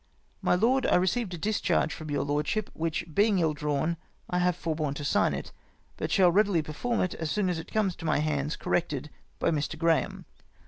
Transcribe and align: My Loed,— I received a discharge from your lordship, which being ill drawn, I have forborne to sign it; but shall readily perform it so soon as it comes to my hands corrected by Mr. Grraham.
My 0.41 0.55
Loed,— 0.55 0.87
I 0.91 0.95
received 0.95 1.31
a 1.35 1.37
discharge 1.37 1.93
from 1.93 2.09
your 2.09 2.23
lordship, 2.23 2.71
which 2.73 3.05
being 3.13 3.37
ill 3.37 3.53
drawn, 3.53 3.97
I 4.31 4.39
have 4.39 4.55
forborne 4.55 4.95
to 4.95 5.05
sign 5.05 5.35
it; 5.35 5.51
but 5.97 6.09
shall 6.11 6.31
readily 6.31 6.63
perform 6.63 7.01
it 7.01 7.11
so 7.19 7.25
soon 7.25 7.51
as 7.51 7.59
it 7.59 7.71
comes 7.71 7.95
to 7.97 8.05
my 8.05 8.17
hands 8.17 8.55
corrected 8.55 9.11
by 9.37 9.51
Mr. 9.51 9.77
Grraham. 9.77 10.25